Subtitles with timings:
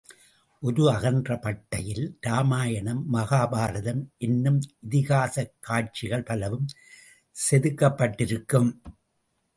[0.59, 6.67] ஒரு அகன்ற பட்டையில் ராமாயணம், மகாபாரதம் என்னும் இதிகாசக் காட்சிகள் பலவும்
[7.51, 8.71] செதுக்கப்பட்டிருக்கும்.